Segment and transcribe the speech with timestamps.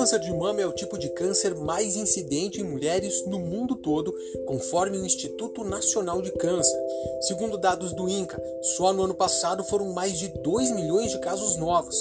[0.00, 4.14] câncer de mama é o tipo de câncer mais incidente em mulheres no mundo todo,
[4.46, 6.80] conforme o Instituto Nacional de Câncer.
[7.20, 8.42] Segundo dados do INCA,
[8.78, 11.94] só no ano passado foram mais de 2 milhões de casos novos.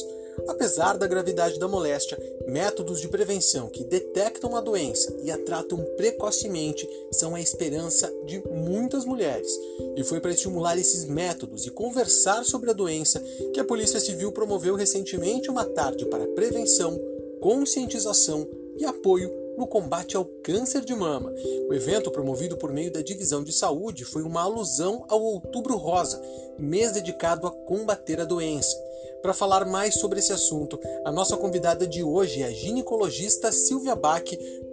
[0.48, 2.18] Apesar da gravidade da moléstia,
[2.48, 8.42] métodos de prevenção que detectam a doença e a tratam precocemente são a esperança de
[8.50, 9.52] muitas mulheres.
[9.98, 13.22] E foi para estimular esses métodos e conversar sobre a doença
[13.54, 16.98] que a Polícia Civil promoveu recentemente uma tarde para prevenção,
[17.40, 21.34] conscientização e apoio no combate ao câncer de mama.
[21.70, 26.22] O evento, promovido por meio da Divisão de Saúde, foi uma alusão ao Outubro Rosa,
[26.58, 28.76] mês dedicado a combater a doença.
[29.22, 33.96] Para falar mais sobre esse assunto, a nossa convidada de hoje é a ginecologista Silvia
[33.96, 34.24] Bach,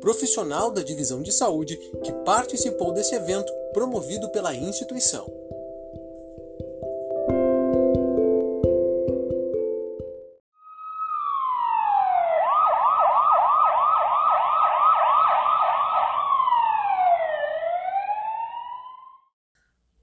[0.00, 5.26] profissional da Divisão de Saúde, que participou desse evento promovido pela instituição.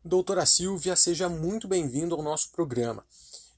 [0.05, 3.05] Doutora Silvia, seja muito bem-vindo ao nosso programa.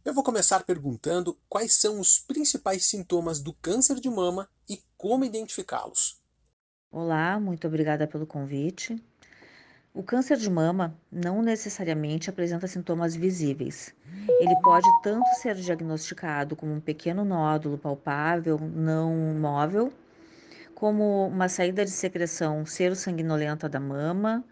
[0.05, 5.25] Eu vou começar perguntando quais são os principais sintomas do câncer de mama e como
[5.25, 6.21] identificá-los.
[6.91, 8.95] Olá, muito obrigada pelo convite.
[9.91, 13.91] O câncer de mama não necessariamente apresenta sintomas visíveis.
[14.39, 19.91] Ele pode tanto ser diagnosticado como um pequeno nódulo palpável, não móvel,
[20.75, 24.45] como uma saída de secreção sero-sanguinolenta da mama,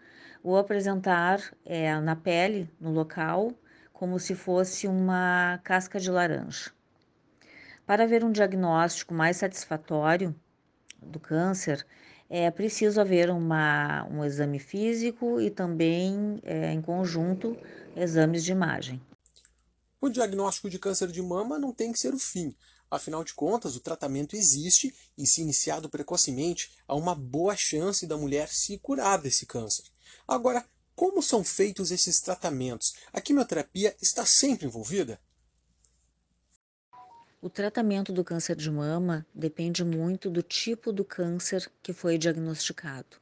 [0.44, 3.50] ou apresentar é, na pele, no local,
[3.94, 6.70] como se fosse uma casca de laranja.
[7.86, 10.34] Para ver um diagnóstico mais satisfatório
[11.02, 11.86] do câncer,
[12.28, 17.56] é preciso haver uma, um exame físico e também, é, em conjunto,
[17.96, 19.00] exames de imagem.
[19.98, 22.54] O diagnóstico de câncer de mama não tem que ser o fim.
[22.90, 28.16] Afinal de contas, o tratamento existe e, se iniciado precocemente, há uma boa chance da
[28.16, 29.93] mulher se curar desse câncer.
[30.26, 30.64] Agora,
[30.94, 32.94] como são feitos esses tratamentos?
[33.12, 35.20] A quimioterapia está sempre envolvida?
[37.42, 43.18] O tratamento do câncer de mama depende muito do tipo do câncer que foi diagnosticado.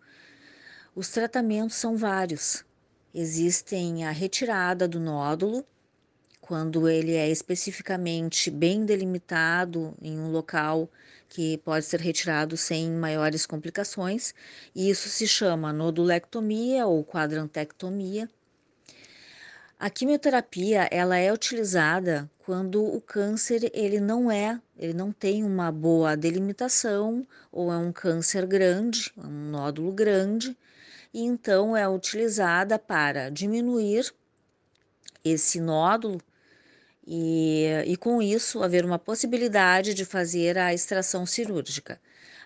[0.95, 2.65] Os tratamentos são vários.
[3.15, 5.67] Existem a retirada do nódulo,
[6.41, 10.89] quando ele é especificamente bem delimitado em um local
[11.33, 14.35] que pode ser retirado sem maiores complicações,
[14.75, 18.29] e isso se chama nodulectomia ou quadrantectomia.
[19.81, 25.73] A quimioterapia ela é utilizada quando o câncer ele não é, ele não tem uma
[25.73, 30.55] boa delimitação ou é um câncer grande, um nódulo grande,
[31.15, 34.13] e então é utilizada para diminuir
[35.25, 36.21] esse nódulo
[37.07, 42.01] e, e com isso haver uma possibilidade de fazer a extração cirúrgica.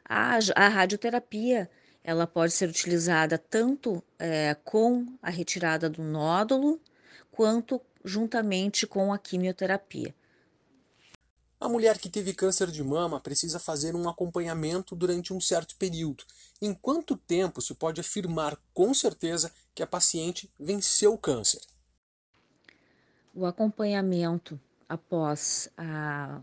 [0.04, 1.70] A, a radioterapia
[2.02, 6.80] ela pode ser utilizada tanto é, com a retirada do nódulo
[7.32, 10.14] quanto juntamente com a quimioterapia.
[11.58, 16.22] A mulher que teve câncer de mama precisa fazer um acompanhamento durante um certo período.
[16.62, 21.60] Em quanto tempo se pode afirmar com certeza que a paciente venceu o câncer?
[23.38, 24.58] O acompanhamento
[24.88, 26.41] após a,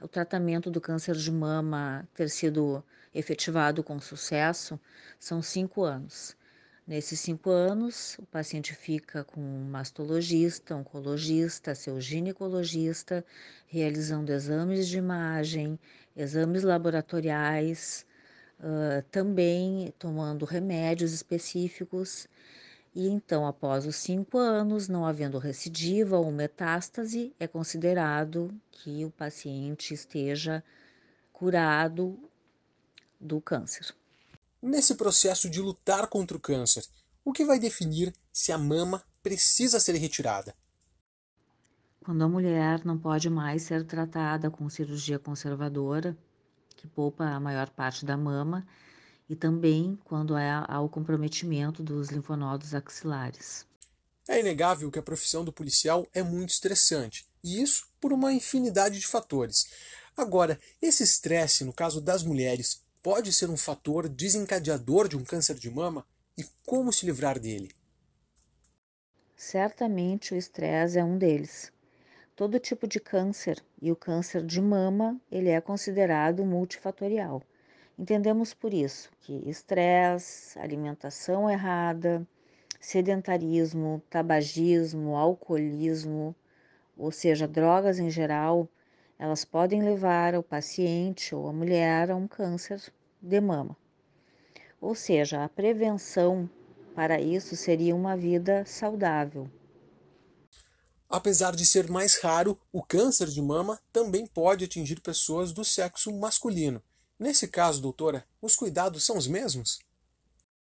[0.00, 4.78] o tratamento do câncer de mama ter sido efetivado com sucesso
[5.18, 6.36] são cinco anos.
[6.86, 13.24] Nesses cinco anos, o paciente fica com um mastologista, oncologista, seu ginecologista,
[13.66, 15.76] realizando exames de imagem,
[16.16, 18.06] exames laboratoriais,
[18.60, 22.28] uh, também tomando remédios específicos
[22.94, 29.10] e então, após os cinco anos, não havendo recidiva ou metástase, é considerado que o
[29.10, 30.62] paciente esteja
[31.32, 32.18] curado
[33.20, 33.94] do câncer.
[34.60, 36.84] Nesse processo de lutar contra o câncer,
[37.24, 40.54] o que vai definir se a mama precisa ser retirada?
[42.04, 46.16] Quando a mulher não pode mais ser tratada com cirurgia conservadora,
[46.76, 48.66] que poupa a maior parte da mama,
[49.30, 53.64] e também quando há o comprometimento dos linfonodos axilares.
[54.28, 58.98] É inegável que a profissão do policial é muito estressante, e isso por uma infinidade
[58.98, 59.70] de fatores.
[60.16, 65.54] Agora, esse estresse, no caso das mulheres, pode ser um fator desencadeador de um câncer
[65.54, 66.04] de mama?
[66.36, 67.70] E como se livrar dele?
[69.36, 71.72] Certamente o estresse é um deles.
[72.34, 77.42] Todo tipo de câncer, e o câncer de mama, ele é considerado multifatorial.
[78.00, 82.26] Entendemos por isso que estresse, alimentação errada,
[82.80, 86.34] sedentarismo, tabagismo, alcoolismo,
[86.96, 88.66] ou seja, drogas em geral,
[89.18, 92.80] elas podem levar o paciente ou a mulher a um câncer
[93.20, 93.76] de mama.
[94.80, 96.48] Ou seja, a prevenção
[96.94, 99.46] para isso seria uma vida saudável.
[101.06, 106.10] Apesar de ser mais raro, o câncer de mama também pode atingir pessoas do sexo
[106.18, 106.82] masculino.
[107.20, 109.80] Nesse caso, doutora, os cuidados são os mesmos?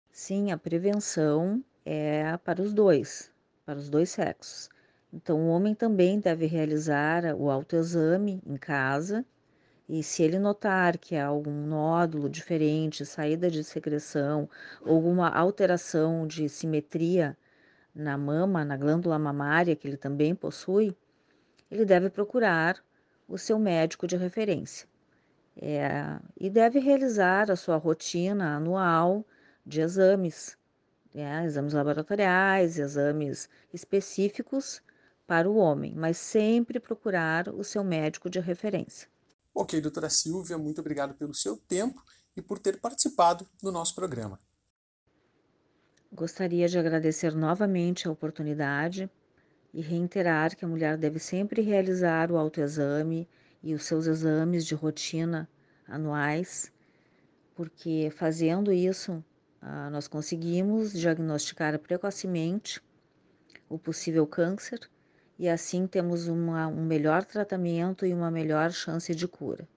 [0.10, 3.30] Sim, a prevenção é para os dois,
[3.66, 4.70] para os dois sexos.
[5.12, 9.26] Então, o homem também deve realizar o autoexame em casa
[9.90, 14.50] e se ele notar que há algum nódulo diferente, saída de secreção,
[14.86, 17.38] alguma alteração de simetria
[17.94, 20.96] na mama, na glândula mamária que ele também possui,
[21.70, 22.82] ele deve procurar
[23.28, 24.88] o seu médico de referência.
[25.60, 29.26] É, e deve realizar a sua rotina anual
[29.66, 30.56] de exames,
[31.14, 34.82] né, exames laboratoriais, exames específicos
[35.26, 39.10] para o homem, mas sempre procurar o seu médico de referência.
[39.54, 42.04] Ok, doutora Silvia, muito obrigado pelo seu tempo
[42.36, 44.40] e por ter participado do nosso programa.
[46.14, 49.10] Gostaria de agradecer novamente a oportunidade
[49.74, 53.28] e reiterar que a mulher deve sempre realizar o autoexame
[53.68, 55.46] e os seus exames de rotina
[55.86, 56.72] anuais,
[57.54, 59.22] porque fazendo isso
[59.62, 62.82] ah, nós conseguimos diagnosticar precocemente
[63.68, 64.90] o possível câncer
[65.38, 69.68] e assim temos uma, um melhor tratamento e uma melhor chance de cura.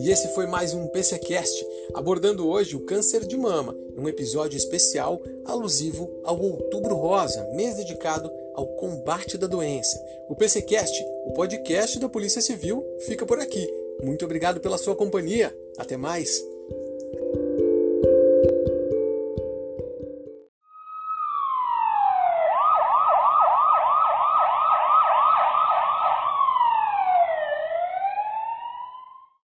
[0.00, 1.62] E esse foi mais um PCcast,
[1.92, 8.32] abordando hoje o câncer de mama, um episódio especial alusivo ao Outubro Rosa, mês dedicado
[8.54, 10.02] ao combate da doença.
[10.26, 13.68] O PCcast, o podcast da Polícia Civil, fica por aqui.
[14.02, 15.54] Muito obrigado pela sua companhia.
[15.76, 16.42] Até mais.